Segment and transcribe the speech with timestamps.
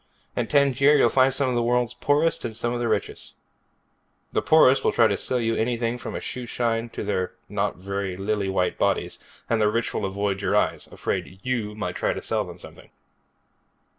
[0.35, 3.35] In Tangier you'll find some of the world's poorest and some of the richest.
[4.33, 8.17] The poorest will try to sell you anything from a shoeshine to their not very
[8.17, 12.21] lily white bodies, and the richest will avoid your eyes, afraid you might try to
[12.23, 12.89] sell them something.